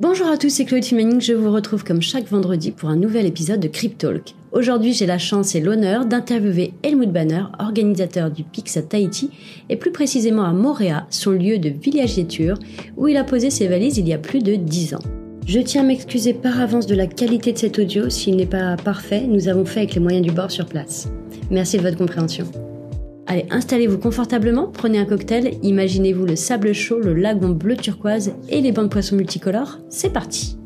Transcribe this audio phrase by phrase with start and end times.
[0.00, 1.20] Bonjour à tous, c'est Chloé Manning.
[1.20, 4.32] Je vous retrouve comme chaque vendredi pour un nouvel épisode de Cryptalk.
[4.52, 9.30] Aujourd'hui, j'ai la chance et l'honneur d'interviewer Helmut Banner, organisateur du PIX à Tahiti,
[9.68, 12.56] et plus précisément à Moréa, son lieu de villégiature,
[12.96, 15.02] où il a posé ses valises il y a plus de 10 ans.
[15.44, 18.76] Je tiens à m'excuser par avance de la qualité de cet audio s'il n'est pas
[18.76, 21.08] parfait, nous avons fait avec les moyens du bord sur place.
[21.50, 22.46] Merci de votre compréhension.
[23.30, 28.62] Allez, installez-vous confortablement, prenez un cocktail, imaginez-vous le sable chaud, le lagon bleu turquoise et
[28.62, 29.78] les bancs de poissons multicolores.
[29.90, 30.56] C'est parti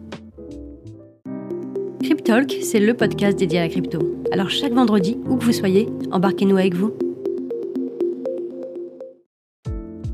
[2.05, 3.99] Cryptalk, c'est le podcast dédié à la crypto.
[4.31, 6.93] Alors chaque vendredi, où que vous soyez, embarquez-nous avec vous.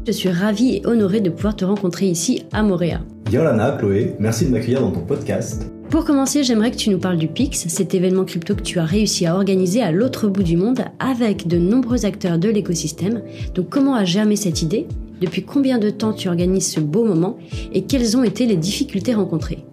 [0.06, 3.02] Je suis ravie et honorée de pouvoir te rencontrer ici à Montréal.
[3.30, 5.70] Yolana, Chloé, merci de m'accueillir dans ton podcast.
[5.90, 8.84] Pour commencer, j'aimerais que tu nous parles du PIX, cet événement crypto que tu as
[8.84, 13.22] réussi à organiser à l'autre bout du monde avec de nombreux acteurs de l'écosystème.
[13.54, 14.86] Donc comment a germé cette idée?
[15.22, 17.38] Depuis combien de temps tu organises ce beau moment?
[17.72, 19.64] Et quelles ont été les difficultés rencontrées?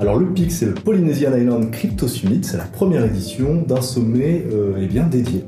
[0.00, 4.44] Alors le PIX, c'est le Polynesian Island Crypto Summit, c'est la première édition d'un sommet
[4.52, 5.44] euh, eh bien, dédié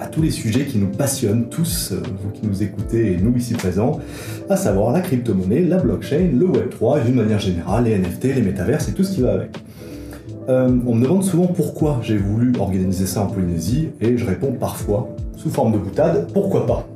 [0.00, 3.34] à tous les sujets qui nous passionnent tous, euh, vous qui nous écoutez et nous
[3.36, 4.00] ici présents,
[4.48, 8.42] à savoir la crypto-monnaie, la blockchain, le Web3 et d'une manière générale les NFT, les
[8.42, 9.50] métaverses et tout ce qui va avec.
[10.48, 14.52] Euh, on me demande souvent pourquoi j'ai voulu organiser ça en Polynésie et je réponds
[14.52, 16.86] parfois, sous forme de boutade, pourquoi pas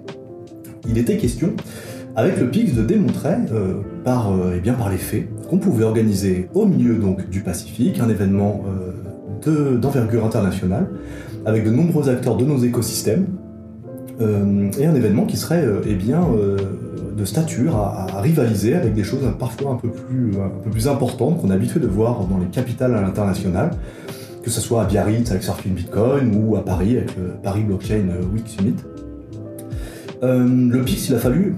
[0.88, 1.54] Il était question,
[2.16, 6.48] avec le PIX, de démontrer euh, par, eh bien, par les faits qu'on pouvait organiser
[6.54, 8.64] au milieu donc, du Pacifique un événement
[9.44, 10.86] d'envergure internationale
[11.46, 13.26] avec de nombreux acteurs de nos écosystèmes,
[14.20, 16.56] euh, et un événement qui serait euh, eh bien, euh,
[17.16, 21.40] de stature à, rivaliser avec des choses parfois un peu plus, un peu plus importantes
[21.40, 23.70] qu'on a habitué de voir dans les capitales à l'international,
[24.42, 28.04] que ce soit à Biarritz avec Surfing Bitcoin ou à Paris avec le Paris Blockchain
[28.34, 28.76] Week Summit.
[30.22, 31.56] le PIX, il a fallu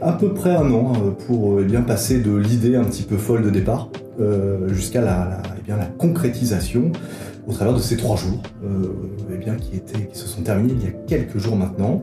[0.00, 0.92] à peu près un an
[1.26, 3.90] pour eh bien, passer de l'idée un petit peu folle de départ
[4.68, 6.92] jusqu'à la, eh la concrétisation
[7.46, 8.92] au travers de ces trois jours euh,
[9.32, 12.02] eh bien, qui, étaient, qui se sont terminés il y a quelques jours maintenant.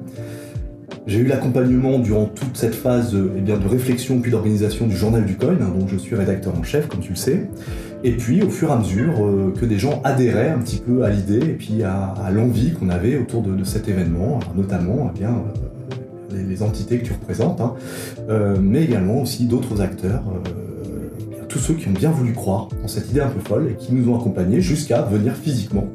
[1.06, 5.26] J'ai eu l'accompagnement durant toute cette phase eh bien, de réflexion puis d'organisation du journal
[5.26, 7.50] du coin, hein, dont je suis rédacteur en chef, comme tu le sais.
[8.06, 11.04] Et puis, au fur et à mesure euh, que des gens adhéraient un petit peu
[11.04, 15.30] à l'idée et puis à, l'envie qu'on avait autour de, cet événement, notamment eh bien,
[16.34, 17.76] euh, les, entités que tu représentes, hein,
[18.30, 20.24] euh, mais également aussi d'autres acteurs
[21.54, 23.94] tous ceux qui ont bien voulu croire en cette idée un peu folle et qui
[23.94, 25.86] nous ont accompagnés jusqu'à venir physiquement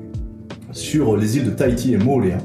[0.70, 2.38] sur les îles de Tahiti et Mooléa.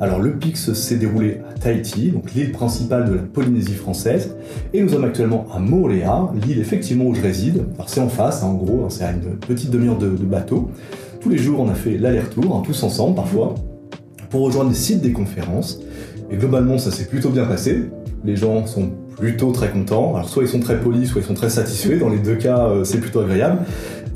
[0.00, 4.34] Alors le PIX s'est déroulé à Tahiti, donc l'île principale de la Polynésie française,
[4.72, 7.62] et nous sommes actuellement à Mooléa, l'île effectivement où je réside.
[7.74, 10.72] Alors c'est en face, hein, en gros, hein, c'est à une petite demi-heure de, bateau.
[11.20, 13.54] Tous les jours on a fait l'aller-retour, hein, tous ensemble parfois,
[14.28, 15.80] pour rejoindre les sites des conférences.
[16.32, 17.90] Et globalement ça s'est plutôt bien passé.
[18.24, 18.90] Les gens sont
[19.20, 20.14] plutôt très contents.
[20.16, 21.98] Alors soit ils sont très polis, soit ils sont très satisfaits.
[21.98, 23.58] Dans les deux cas, euh, c'est plutôt agréable.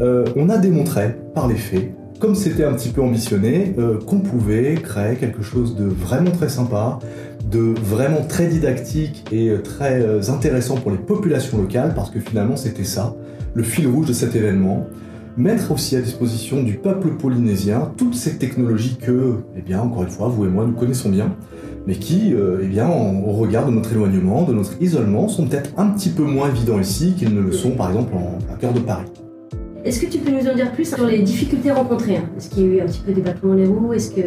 [0.01, 4.21] Euh, on a démontré par les faits, comme c'était un petit peu ambitionné, euh, qu'on
[4.21, 6.99] pouvait créer quelque chose de vraiment très sympa,
[7.49, 12.85] de vraiment très didactique et très intéressant pour les populations locales, parce que finalement c'était
[12.85, 13.15] ça,
[13.53, 14.87] le fil rouge de cet événement
[15.37, 20.09] mettre aussi à disposition du peuple polynésien toutes ces technologies que, eh bien, encore une
[20.09, 21.35] fois, vous et moi, nous connaissons bien,
[21.87, 25.71] mais qui, euh, eh bien, au regard de notre éloignement, de notre isolement, sont peut-être
[25.77, 28.81] un petit peu moins évidents ici qu'ils ne le sont, par exemple, en, cœur de
[28.81, 29.05] Paris.
[29.85, 32.25] Est-ce que tu peux nous en dire plus sur les difficultés rencontrées hein?
[32.39, 34.23] Est-ce qu'il y a eu un petit peu des dans les roues Est-ce que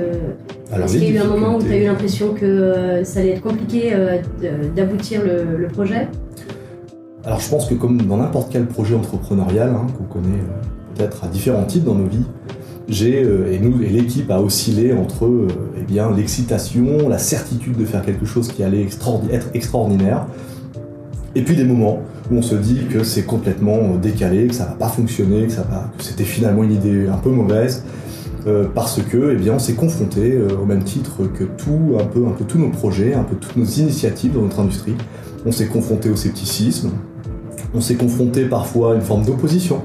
[0.88, 3.31] qu'il y a eu un moment où tu as eu l'impression que euh, ça allait
[3.31, 4.18] être compliqué euh,
[4.75, 6.09] d'aboutir le, projet?
[7.25, 10.44] Alors je pense que comme dans n'importe quel projet entrepreneurial hein, qu'on connaît
[10.94, 12.25] peut-être à différents types dans nos vies,
[12.90, 15.48] j'ai euh, et nous et l'équipe a oscillé entre euh,
[15.80, 18.88] eh bien l'excitation, la certitude de faire quelque chose qui allait
[19.31, 20.25] être extraordinaire,
[21.36, 22.00] et puis des moments
[22.31, 25.52] où on se dit que c'est complètement euh, décalé, que ça va pas fonctionner, que
[25.52, 27.84] ça va, que c'était finalement une idée un peu mauvaise,
[28.74, 32.31] parce que eh bien on s'est confronté au même titre que tout un peu un
[32.31, 34.96] peu tous nos projets, un peu toutes nos initiatives dans notre industrie,
[35.46, 36.92] on s'est confronté au scepticisme,
[37.74, 39.81] on s'est confronté parfois à une forme d'opposition,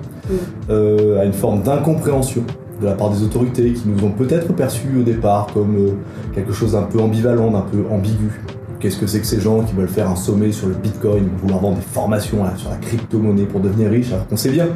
[0.71, 2.45] à une forme d'incompréhension
[2.83, 5.93] de la part des autorités qui nous ont peut-être perçus au départ comme euh,
[6.35, 8.41] quelque chose d'un peu ambivalent, d'un peu ambigu.
[8.81, 11.61] Qu'est-ce que c'est que ces gens qui veulent faire un sommet sur le Bitcoin, vouloir
[11.61, 14.67] vendre des formations sur la crypto-monnaie pour devenir riche, alors qu'on sait bien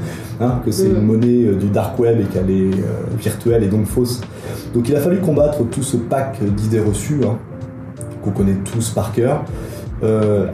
[0.41, 3.69] hein, que c'est une monnaie euh, du dark web et qu'elle est euh, virtuelle et
[3.69, 4.21] donc fausse.
[4.73, 7.37] Donc il a fallu combattre tout ce pack d'idées reçues hein,
[8.23, 9.45] qu'on connaît tous par cœur.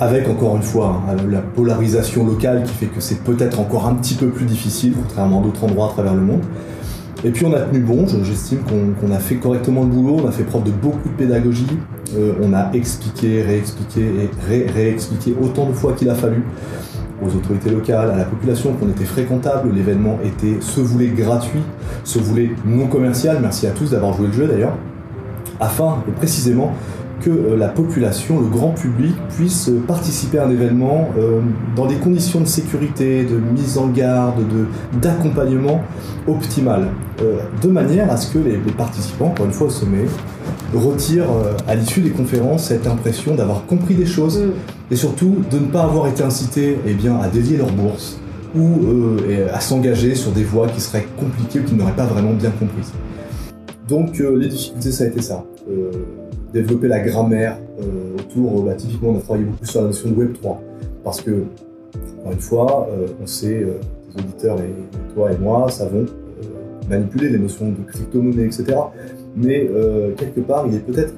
[0.01, 3.95] avec encore une fois hein, la polarisation locale qui fait que c'est peut-être encore un
[3.95, 6.43] petit peu plus difficile, contrairement à d'autres endroits à travers le monde.
[7.25, 10.33] Et puis on a tenu bon, j'estime qu'on a fait correctement le boulot, on a
[10.33, 11.79] fait preuve de beaucoup de pédagogie,
[12.17, 16.43] euh, on a expliqué, réexpliqué et réexpliqué autant de fois qu'il a fallu.
[17.25, 21.61] aux autorités locales, à la population qu'on était fréquentable, l'événement était se voulait gratuit,
[22.03, 24.77] se voulait non commercial, merci à tous d'avoir joué le jeu d'ailleurs,
[25.61, 26.73] afin précisément
[27.23, 31.41] que euh, la population, le grand public puisse participer à un événement euh,
[31.77, 34.43] dans des conditions de sécurité, de mise en garde,
[35.01, 35.81] d'accompagnement
[36.27, 36.89] optimal,
[37.23, 40.05] euh, de manière à ce que les, participants, encore une fois au sommet,
[40.75, 41.31] retirent
[41.69, 44.93] à l'issue des conférences cette impression d'avoir compris des choses mm.
[44.93, 48.19] et surtout de ne pas avoir été incités eh bien, à délier leur bourse
[48.55, 48.81] ou
[49.53, 52.93] à s'engager sur des voies qui seraient compliquées ou qu'ils n'auraient pas vraiment bien comprises.
[53.89, 55.45] Donc les difficultés, ça a été ça
[56.53, 60.15] développer la grammaire euh, autour, bah, typiquement on a travaillé beaucoup sur la notion de
[60.15, 60.57] Web3,
[61.03, 61.45] parce que,
[62.21, 63.79] encore une fois, euh, on sait, euh,
[64.15, 66.07] les auditeurs et, toi et moi savons
[66.89, 68.77] manipuler les notions de crypto-monnaie, etc.
[69.37, 69.71] Mais
[70.17, 71.15] quelque part, il est peut-être,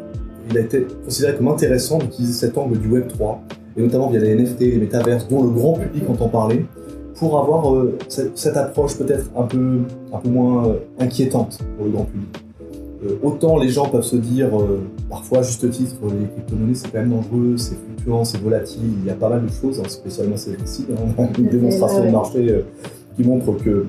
[0.50, 3.38] il a été considéré comme intéressant d'utiliser cet angle du Web3,
[3.76, 6.66] et notamment via les NFT, les métaverses, dont le grand public entend parler,
[7.16, 9.78] pour avoir cette, approche peut-être un peu,
[10.12, 12.44] un peu moins inquiétante pour le grand public.
[13.04, 14.80] Euh, autant les gens peuvent se dire, euh,
[15.10, 19.06] parfois à juste titre, les crypto-monnaies c'est quand même dangereux, c'est fluctuant, c'est volatile, il
[19.06, 22.04] y a pas mal de choses, hein, spécialement c'est ici, hein, on a une démonstration
[22.04, 22.62] de marché euh,
[23.16, 23.86] qui montre que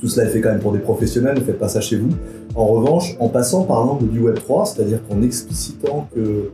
[0.00, 2.10] tout cela est fait quand même pour des professionnels, ne faites pas ça chez vous.
[2.54, 6.50] En revanche, en passant par l'angle du Web3, c'est-à-dire qu'en explicitant que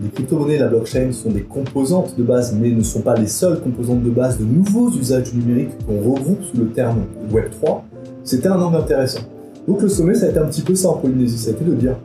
[0.00, 3.26] les crypto-monnaies et la blockchain sont des composantes de base, mais ne sont pas les
[3.26, 7.80] seules composantes de base de nouveaux usages numériques qu'on regroupe sous le terme Web3,
[8.24, 9.20] c'était un angle intéressant.
[9.66, 11.64] Donc le sommet, ça a été un petit peu ça en Polynésie, ça a été
[11.64, 11.96] de dire,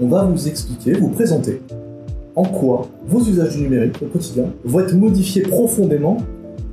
[0.00, 1.60] on va vous expliquer, vous présenter
[2.36, 6.18] en quoi vos usages du numérique au quotidien vont être modifiés profondément,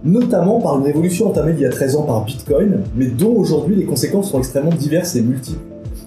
[0.03, 3.75] notamment par une évolution entamée il y a 13 ans par Bitcoin, mais dont aujourd'hui
[3.75, 5.59] les conséquences sont extrêmement diverses et multiples.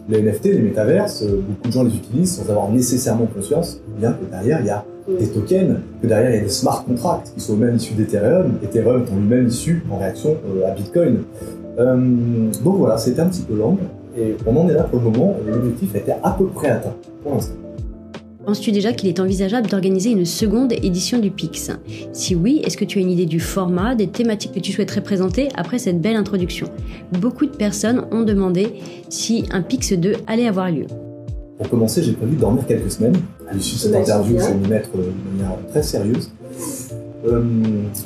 [0.08, 4.12] Les NFT, les métaverses, euh, beaucoup de gens les utilisent sans avoir nécessairement conscience, bien
[4.12, 4.84] que derrière il y a
[5.19, 8.55] des tokens, que derrière il y a des smart contracts qui sont eux-mêmes issus d'Ethereum,
[8.62, 11.22] Ethereum étant lui-même issu en réaction euh, à Bitcoin.
[11.78, 11.96] Euh,
[12.62, 13.82] donc voilà, c'était un petit peu l'angle.
[14.16, 16.94] Et on en est là pour le moment, l'objectif a été à peu près atteint
[17.22, 17.55] pour l'instant.
[18.46, 21.72] Penses-tu déjà qu'il est envisageable d'organiser une seconde édition du PIX?
[22.12, 25.00] Si oui, est-ce que tu as une idée du format, des thématiques que tu souhaiterais
[25.00, 26.69] présenter après cette belle introduction?
[27.20, 28.75] Beaucoup de personnes ont demandé
[29.08, 30.87] si un PIX 2 allait avoir lieu.
[31.56, 33.17] Pour commencer, j'ai prévu de dormir quelques semaines.
[33.49, 36.31] À l'issue de cette interview, je vais m'y mettre de manière très sérieuse.
[37.26, 37.43] Euh,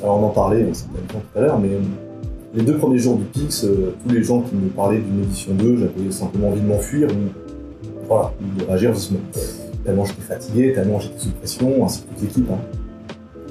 [0.01, 1.71] alors on en parlait, ça tout à l'heure, mais
[2.53, 5.53] les deux premiers jours du Pix, euh, tous les gens qui me parlaient d'une édition
[5.53, 9.19] 2, j'avais simplement envie de m'enfuir ou, voilà, de réagir doucement.
[9.85, 12.49] Tellement j'étais fatigué, tellement j'étais sous pression, ainsi que toute l'équipe.
[12.51, 12.57] Hein.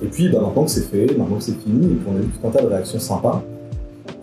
[0.02, 2.26] Et puis bah, maintenant que c'est fait, maintenant que c'est fini, et qu'on a eu
[2.26, 3.42] tout un tas de réactions sympas,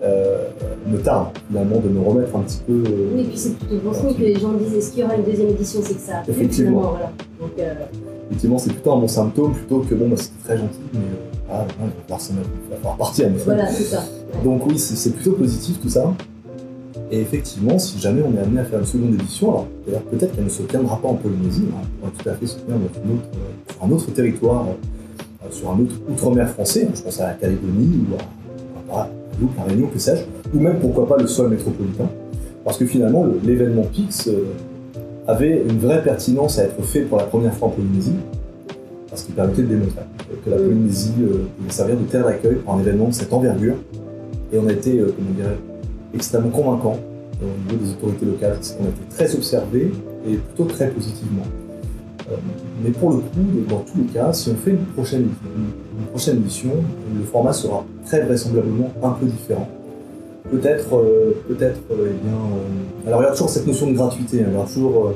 [0.04, 0.50] euh,
[0.86, 2.74] me tarde finalement de me remettre un petit peu.
[2.74, 5.04] Euh, oui, et puis c'est plutôt bon signe que les gens disent est-ce qu'il y
[5.04, 6.92] aura une deuxième édition, c'est que ça Effectivement.
[6.92, 7.12] Voilà.
[7.40, 7.52] Donc.
[8.28, 11.00] Effectivement, c'est plutôt un bon symptôme plutôt que bon, bah, c'était très gentil, mais
[11.62, 13.30] ah, non, il va falloir partir.
[13.46, 14.04] Voilà, c'est ça.
[14.44, 16.14] Donc oui, c'est plutôt positif tout ça.
[17.12, 20.36] Et effectivement, si jamais on est amené à faire une seconde édition, alors d'ailleurs peut-être
[20.36, 22.78] qu'elle ne se tiendra pas en Polynésie, hein, on pourrait tout à fait se tenir
[22.78, 27.34] dans sur un autre territoire, euh, sur un autre outre-mer français, je pense à la
[27.34, 29.10] Calédonie ou à, à,
[29.58, 30.24] la Réunion, que sais-je,
[30.58, 32.10] ou même pourquoi pas le sol métropolitain,
[32.64, 34.46] parce que finalement l'événement PIX euh,
[35.28, 38.16] avait une vraie pertinence à être fait pour la première fois en Polynésie,
[39.10, 40.02] parce qu'il permettait de démontrer
[40.44, 43.76] que la Polynésie euh, pouvait servir de terre d'accueil pour un événement de cette envergure,
[44.52, 45.58] et on a été, euh, comment dirais,
[46.14, 46.98] extrêmement convaincant
[47.42, 49.92] euh, au niveau des autorités locales, parce qu'on a été très observé
[50.28, 51.44] et plutôt très positivement.
[52.32, 52.36] Euh,
[52.84, 55.28] mais pour le coup, dans tous les cas, si on fait une prochaine,
[55.98, 56.72] une prochaine édition,
[57.16, 59.68] le format sera très vraisemblablement un peu différent.
[60.52, 61.04] Peut-être,
[61.48, 62.38] peut-être, eh bien.
[63.08, 64.46] alors il y a toujours cette notion de gratuité, hein.
[64.48, 65.14] il y aura toujours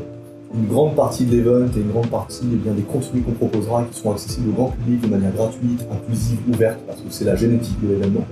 [0.56, 3.84] une grande partie de l'event et une grande partie eh bien, des contenus qu'on proposera
[3.84, 7.36] qui seront accessibles au grand public de manière gratuite, inclusive, ouverte, parce que c'est la
[7.36, 8.26] génétique de l'événement.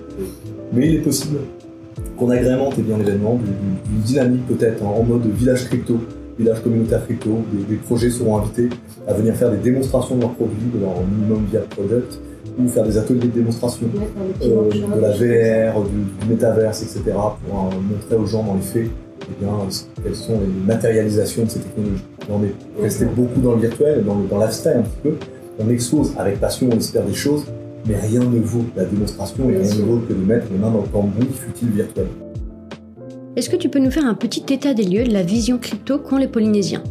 [0.74, 1.38] Mais il est possible
[2.18, 6.00] qu'on agrémente eh bien l'événement d'une dynamique peut-être en mode village crypto,
[6.40, 7.44] village communautaire crypto.
[7.70, 8.70] Des, projets seront invités
[9.08, 12.20] à venir faire des démonstrations de leurs produits, de leur minimum via product,
[12.60, 13.88] ou faire des ateliers de démonstration
[14.42, 17.04] euh, de la VR, du, métaverse, etc.
[17.06, 18.90] pour euh, montrer aux gens dans les faits
[19.30, 19.52] eh bien,
[20.04, 22.04] quelles sont les matérialisations de ces technologies.
[22.30, 25.14] On est resté beaucoup dans le virtuel, dans, dans lifestyle un petit peu.
[25.60, 27.46] On expose avec passion, on espère des choses,
[27.88, 30.72] mais rien ne vaut la démonstration et rien ne vaut que de mettre les mains
[30.72, 32.08] dans le cambouis fut-il virtuel.
[33.36, 36.00] Est-ce que tu peux nous faire un petit état des lieux de la vision crypto
[36.00, 36.84] qu'ont les Polynésiens?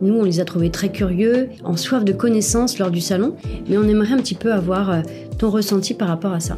[0.00, 3.34] Nous, on les a trouvés très curieux, en soif de connaissances lors du salon,
[3.68, 5.00] mais on aimerait un petit peu avoir euh,
[5.38, 6.56] ton ressenti par rapport à ça.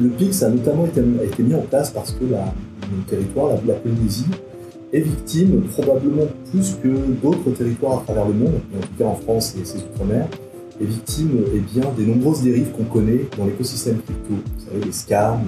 [0.00, 1.02] Le PIX a notamment été,
[1.42, 2.54] mis en place parce que la,
[2.90, 4.26] le territoire, la, Polynésie,
[4.92, 6.88] est victime, probablement plus que
[7.22, 10.28] d'autres territoires à travers le monde, en tout cas en France et ses outre-mer,
[10.80, 14.34] est victime eh bien, des nombreuses dérives qu'on connaît dans l'écosystème crypto.
[14.34, 15.40] Vous savez, les scams,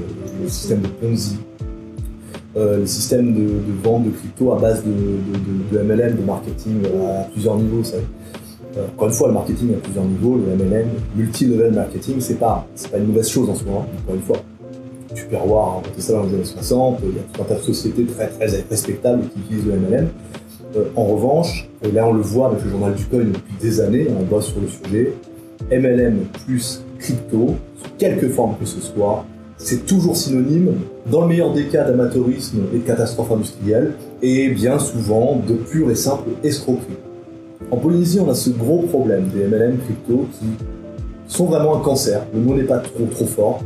[0.42, 1.36] le système de Ponzi,
[2.56, 3.48] euh, les systèmes de,
[3.84, 7.82] vente de crypto à base de, MLM, de marketing à plusieurs niveaux.
[7.94, 12.66] Euh, encore une fois, le marketing à plusieurs niveaux, le MLM, multi-level marketing, c'est pas,
[12.90, 14.36] pas une mauvaise chose en soi, hein, encore une fois.
[15.26, 17.62] Tupperware a inventé ça dans les années 60, il y a tout un tas de
[17.62, 20.08] sociétés très, très respectables qui utilisent le MLM.
[20.76, 23.80] Euh, en revanche, et là on le voit avec le journal du coin depuis des
[23.80, 25.12] années, on bosse sur le sujet,
[25.70, 29.24] MLM plus crypto, sous quelque forme que ce soit,
[29.58, 30.74] c'est toujours synonyme,
[31.10, 35.90] dans le meilleur des cas, d'amateurisme et de catastrophe industrielle, et bien souvent de pure
[35.90, 36.96] et simple escroquerie.
[37.70, 40.46] En Polynésie, on a ce gros problème des MLM crypto qui
[41.26, 43.62] sont vraiment un cancer, le mot n'est pas trop trop fort,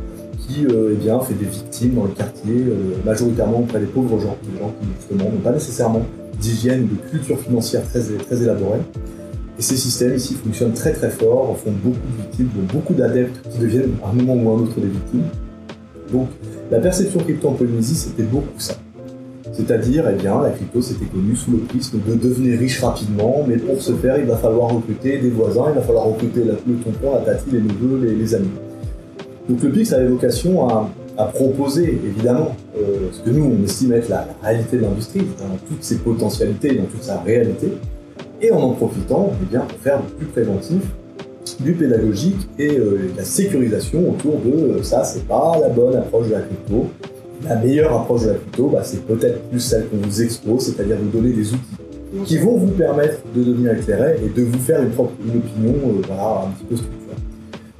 [0.47, 4.19] qui euh, eh bien, fait des victimes dans le quartier, euh, majoritairement auprès des pauvres
[4.19, 6.01] gens, des gens qui justement n'ont pas nécessairement
[6.39, 8.79] d'hygiène, de culture financière très, très élaborée.
[9.59, 13.59] Et ces systèmes ici fonctionnent très très fort, font beaucoup de victimes, beaucoup d'adeptes qui
[13.59, 15.25] deviennent à un moment ou à un autre des victimes.
[16.11, 16.29] Donc
[16.71, 18.75] la perception crypto en Polynésie, c'était beaucoup ça.
[19.53, 23.57] C'est-à-dire, eh bien, la crypto s'était connue sous le prisme de devenir riche rapidement, mais
[23.57, 27.13] pour ce faire, il va falloir recruter des voisins, il va falloir recruter le tonton,
[27.13, 28.47] la tati, les neveux, les, amis.
[29.51, 30.89] Donc le PIX avait vocation à,
[31.33, 35.83] proposer, évidemment, euh, ce que nous, on estime être la, réalité de l'industrie, dans toutes
[35.83, 37.67] ses potentialités, dans toute sa réalité,
[38.41, 40.81] et en en profitant, eh bien, pour faire du préventif,
[41.59, 46.27] du pédagogique et euh, la sécurisation autour de euh, ça, c'est pas la bonne approche
[46.27, 46.87] de la crypto,
[47.43, 50.95] la meilleure approche de la crypto, bah, c'est peut-être plus celle qu'on vous expose, c'est-à-dire
[50.99, 54.81] vous donner des outils qui vont vous permettre de devenir éclairé et de vous faire
[54.81, 55.75] une, propre, opinion
[56.09, 57.00] un petit peu structurée.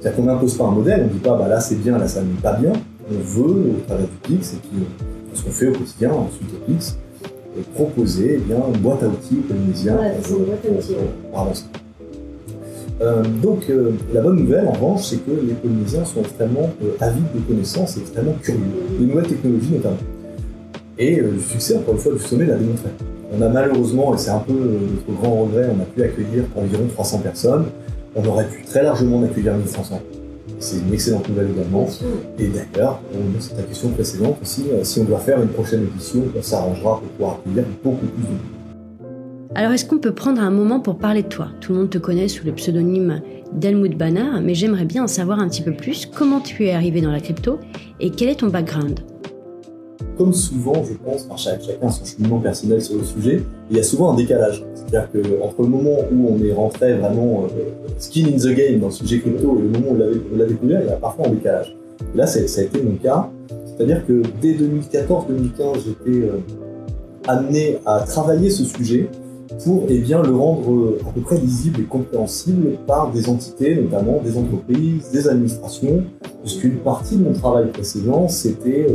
[0.02, 2.08] C'est-à-dire qu'on n'impose pas un modèle, on ne dit pas bah, là c'est bien, là
[2.08, 2.72] ça n'est pas bien.
[3.08, 6.48] On veut, au travers du Pix, et puis euh, ce qu'on fait au quotidien, ensuite
[6.52, 6.96] au Pix,
[7.74, 10.94] proposer eh bien, une boîte à outils aux Polynésiens c'est une boîte à outils.
[11.30, 11.64] pour avancer.
[13.00, 16.92] Euh, donc euh, la bonne nouvelle en revanche, c'est que les Polynésiens sont extrêmement euh,
[17.00, 18.60] avides de connaissances et extrêmement curieux,
[18.98, 19.96] des nouvelles technologies notamment.
[20.98, 22.90] Et le succès, encore une fois, du sommet l'a démontré.
[23.32, 26.86] On a malheureusement, et c'est un peu notre grand regret, on a pu accueillir environ
[26.92, 27.64] 300 personnes.
[28.14, 30.00] On aurait pu très largement en accueillir 1500.
[30.58, 31.88] C'est une excellente nouvelle également.
[32.38, 33.00] Et d'ailleurs,
[33.40, 37.08] c'est ta question précédente aussi, si on doit faire une prochaine édition, on s'arrangera pour
[37.08, 38.38] pouvoir accueillir beaucoup plus de monde.
[39.54, 41.48] Alors est-ce qu'on peut prendre un moment pour parler de toi?
[41.60, 43.20] Tout le monde te connaît sous le pseudonyme
[43.52, 46.06] d'Helmut Banner, mais j'aimerais bien en savoir un petit peu plus.
[46.06, 47.58] Comment tu es arrivé dans la crypto
[48.00, 49.00] et quel est ton background?
[50.16, 53.82] Comme souvent, je pense, par chacun son cheminement personnel sur le sujet, il y a
[53.82, 54.64] souvent un décalage.
[54.74, 58.86] C'est-à-dire qu'entre le moment où on est rentré vraiment euh, skin in the game dans
[58.86, 61.30] le sujet crypto et le moment où on l'a découvert, il y a parfois un
[61.30, 61.76] décalage.
[62.14, 63.30] là, ça a été mon cas.
[63.66, 66.38] C'est-à-dire que dès 2014-2015, j'étais euh,
[67.26, 69.08] amené à travailler ce sujet
[69.64, 73.76] pour eh bien, le rendre euh, à peu près lisible et compréhensible par des entités,
[73.76, 76.04] notamment des entreprises, des administrations,
[76.42, 78.86] puisqu'une partie de mon travail précédent, c'était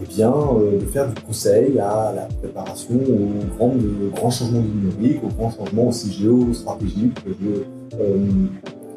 [0.00, 3.74] eh bien, euh, de faire du conseil à la préparation aux grands,
[4.14, 7.64] grands changements du numérique, aux grands changements aussi géostratégiques, de,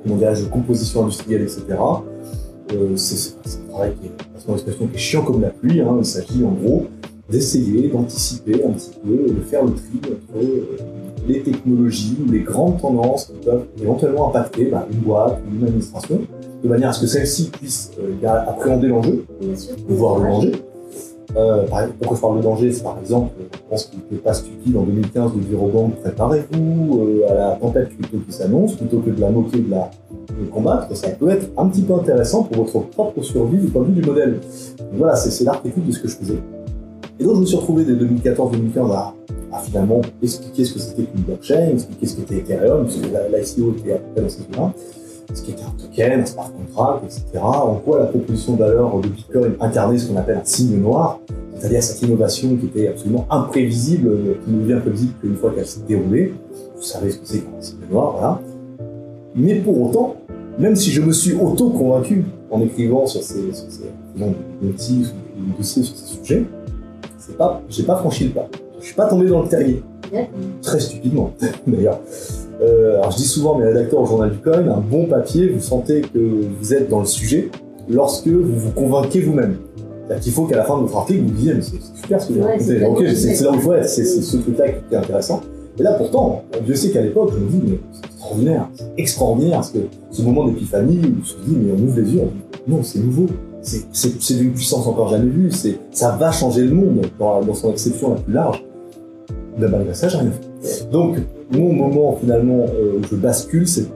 [0.05, 1.63] de composition industrielle, etc.
[2.95, 5.81] c'est un travail qui est, qui est chiant comme la pluie.
[5.81, 5.97] Hein.
[5.99, 6.87] Il s'agit en gros
[7.29, 10.77] d'essayer d'anticiper un petit peu, de faire le tri entre euh,
[11.27, 15.67] les technologies ou les grandes tendances qui peuvent éventuellement impacter bah, une boîte ou une
[15.67, 16.21] administration,
[16.63, 19.25] de manière à ce que celle-ci puisse euh, appréhender l'enjeu,
[19.89, 20.51] voir le
[21.35, 21.65] Euh,
[21.99, 24.83] pourquoi je parle de danger C'est par exemple, je pense qu'il n'était pas stupide en
[24.83, 29.19] 2015 de dire aux banques préparez-vous à la tempête plutôt qui s'annonce, plutôt que de
[29.19, 29.89] la moquer, de la
[30.51, 30.95] combattre.
[30.95, 34.01] Ça peut être un petit peu intéressant pour votre propre survie du point de vue
[34.01, 34.39] du modèle.
[34.93, 36.39] voilà, c'est l'archétype de ce que je faisais.
[37.19, 39.13] Et donc je me suis retrouvé dès 2014-2015 à,
[39.63, 43.97] finalement expliquer ce que c'était qu'une blockchain, expliquer ce qu'était Ethereum, puisque l'ICO était à
[43.97, 44.73] peu près dans
[45.33, 47.43] ce qu'était un token, un smart contract, etc.
[47.43, 51.19] En quoi la proposition de valeur de Bitcoin incarnait ce qu'on appelle un signe noir,
[51.57, 54.09] c'est-à-dire cette innovation qui était absolument imprévisible,
[54.43, 56.33] qui ne devient imprévisible qu'une fois qu'elle s'est déroulée.
[56.75, 58.41] Vous savez ce que c'est qu'un signe noir, voilà.
[59.35, 60.15] Mais pour autant,
[60.57, 63.91] même si je me suis auto-convaincu en écrivant sur ces, sur ces
[64.61, 66.45] notices ou dossiers sur ces sujets,
[67.37, 68.47] pas, j'ai pas franchi le pas.
[68.79, 69.83] Je suis pas tombé dans le terrier.
[70.61, 71.33] Très stupidement,
[71.67, 71.99] d'ailleurs.
[72.61, 75.49] Euh, alors je dis souvent à mes rédacteurs au Journal du Coin, un bon papier,
[75.49, 76.17] vous sentez que
[76.59, 77.49] vous êtes dans le sujet
[77.89, 79.57] lorsque vous vous convainquez vous-même.
[80.05, 82.27] C'est-à-dire qu'il faut qu'à la fin de votre article, vous disiez, mais c'est super ce
[82.29, 82.85] que vous racontez.
[82.85, 85.41] Ok, c'est là où il faut être, c'est ce truc-là qui est intéressant.
[85.79, 89.55] Et là, pourtant, Dieu sait qu'à l'époque, je me dis, mais c'est extraordinaire, c'est extraordinaire,
[89.57, 92.25] parce que ce moment d'épiphanie où je me dis, mais on ouvre les yeux, on
[92.25, 93.27] dit, non, c'est nouveau,
[93.61, 95.51] c'est d'une puissance encore jamais vue,
[95.91, 98.65] ça va changer le monde dans, son exception la plus large.
[99.57, 100.89] Mais malgré ça, j'ai rien fait.
[100.89, 101.17] Donc,
[101.51, 103.87] mon moment finalement euh, où je bascule, c'est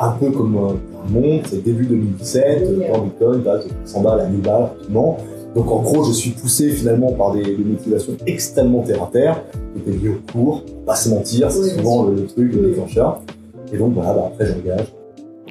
[0.00, 4.26] un peu comme un monde, c'est début 2017, quand Bitcoin va de 100 balles à
[4.26, 5.18] 1000 balles rapidement.
[5.54, 9.42] Donc en gros, je suis poussé finalement par des, motivations extrêmement terre à terre,
[9.74, 13.20] qui étaient liées au cours, pas se mentir, c'est souvent le, truc, le déclencheur.
[13.72, 14.86] Et donc voilà, bah, après j'engage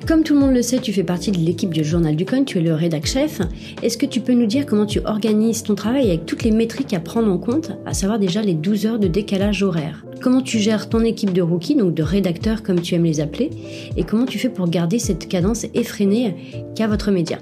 [0.06, 2.44] comme tout le monde le sait, tu fais partie de l'équipe du Journal du Coin,
[2.44, 3.42] tu es le rédac chef.
[3.82, 6.94] Est-ce que tu peux nous dire comment tu organises ton travail avec toutes les métriques
[6.94, 10.06] à prendre en compte, à savoir déjà les 12 heures de décalage horaire?
[10.22, 13.50] Comment tu gères ton équipe de rookies, donc de rédacteurs comme tu aimes les appeler,
[13.96, 16.36] et comment tu fais pour garder cette cadence effrénée
[16.76, 17.38] qu'a votre média?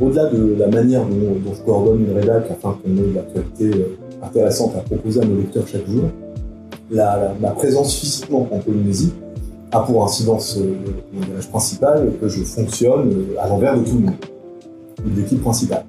[0.00, 4.24] Au-delà de la manière dont, je coordonne une rédac afin qu'on ait de l'actualité euh,
[4.24, 6.04] intéressante à proposer à nos lecteurs chaque jour,
[6.90, 9.12] la, ma présence physiquement en Polynésie
[9.72, 14.14] a pour incidence euh, principale que je fonctionne euh, à l'envers de tout le monde,
[15.04, 15.84] de l'équipe principale.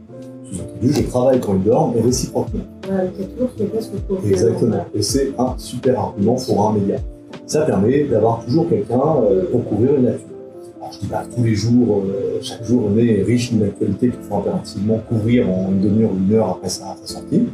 [0.49, 2.61] Sous-entendu, je travaille quand ils dorment et réciproquement.
[4.25, 4.85] Exactement.
[4.95, 6.97] Et c'est un super argument pour un média.
[7.45, 10.27] Ça permet d'avoir toujours quelqu'un euh, pour couvrir une nature.
[10.79, 12.03] Alors je dis pas tous les jours,
[12.41, 16.17] chaque jour on est riche d'une actualité qu'il faut impérativement couvrir en une demi-heure ou
[16.17, 17.47] une heure après sa, sortie.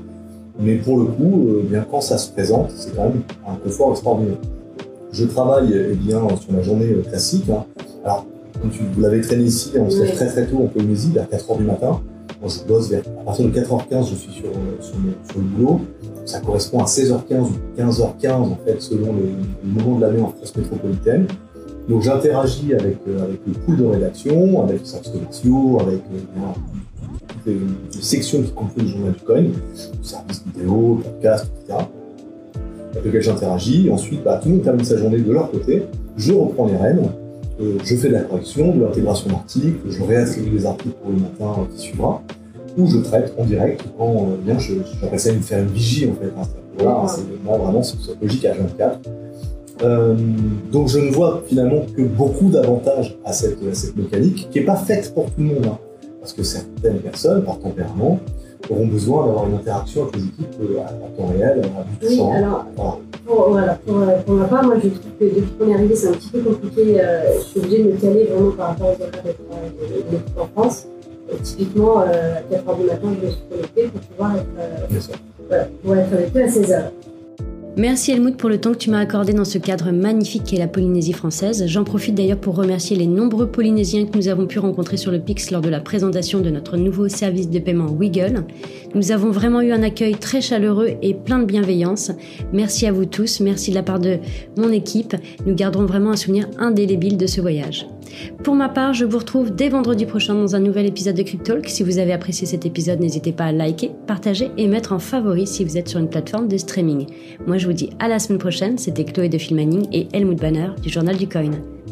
[0.60, 4.38] Mais pour le coup, bien quand ça se présente, c'est quand même un confort extraordinaire.
[5.12, 7.50] Je travaille eh bien, sur ma journée euh, classique.
[7.50, 7.66] Hein.
[8.04, 8.26] Alors,
[8.62, 11.26] comme tu, vous l'avez traîné ici, on se lève très très tôt en Polynésie, vers
[11.26, 12.00] 4h du matin.
[12.42, 15.82] Moi, je bosse vers, à partir de 4h15, je suis sur, euh, sur, le boulot.
[16.26, 19.30] Ça correspond à 16h15 ou 15h15, en fait, selon le,
[19.64, 21.26] moment de l'année en France métropolitaine.
[21.90, 26.02] Donc, j'interagis avec, euh, avec le pool de rédaction, avec les services commerciaux, avec
[27.28, 29.44] toutes les, sections qui composent le journal du coin,
[30.04, 31.80] services vidéo, podcast, etc
[32.92, 33.90] avec lequel j'interagis.
[33.92, 35.84] Ensuite, bah, tout le monde termine sa journée de leur côté.
[36.18, 37.10] Je reprends les rênes.
[37.62, 41.18] Euh, je fais de la correction, de l'intégration d'articles, je réattribue les articles pour le
[41.18, 42.22] matin qui suivra,
[42.78, 46.10] ou je traite en direct quand euh, bien je, j'appelle ça une, faire une vigie
[46.10, 46.32] en fait.
[46.40, 49.00] Hein, voilà, c'est vraiment cette logique à 24.
[49.82, 50.16] Euh,
[50.72, 54.78] donc je ne vois finalement que beaucoup d'avantages à cette, cette mécanique qui n'est pas
[54.78, 55.66] faite pour tout le monde.
[55.66, 55.78] Hein,
[56.22, 58.20] parce que certaines personnes, par tempérament,
[58.70, 62.08] auront besoin d'avoir une interaction avec les équipes euh, à, temps réel, à bout de
[62.08, 62.66] Oui, alors,
[63.26, 65.96] Pour, voilà, pour, euh, pour, ma part, moi je trouve que depuis qu'on est arrivé,
[65.96, 67.02] c'est un petit peu compliqué.
[67.02, 70.48] Euh, je suis obligée de me caler vraiment par rapport aux horaires de l'équipe en
[70.48, 70.88] France.
[71.44, 74.46] typiquement, à 4h du matin, je me suis connectée pour pouvoir être,
[75.48, 76.84] voilà, pour être avec eux à 16h.
[77.78, 80.68] Merci Helmut pour le temps que tu m'as accordé dans ce cadre magnifique qu'est la
[80.68, 81.66] Polynésie française.
[81.68, 85.20] J'en profite d'ailleurs pour remercier les nombreux Polynésiens que nous avons pu rencontrer sur le
[85.20, 88.44] Pix lors de la présentation de notre nouveau service de paiement Wiggle.
[88.96, 92.12] Nous avons vraiment eu un accueil très chaleureux et plein de bienveillance.
[92.52, 94.18] Merci à vous tous, merci de la part de
[94.58, 95.16] mon équipe.
[95.46, 97.86] Nous garderons vraiment un souvenir indélébile de ce voyage.
[98.44, 101.68] Pour ma part, je vous retrouve dès vendredi prochain dans un nouvel épisode de Cryptalk.
[101.68, 105.48] Si vous avez apprécié cet épisode, n'hésitez pas à liker, partager et mettre en favori
[105.48, 107.08] si vous êtes sur une plateforme de streaming.
[107.48, 108.78] Moi, je vous dis à la semaine prochaine.
[108.78, 111.52] C'était Chloé de Filmaning et Helmut Banner du Journal du Coin.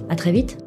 [0.10, 0.58] À très vite!